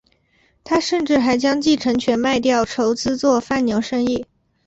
[0.63, 4.25] 他甚至还将继承权卖掉筹资做贩牛生意。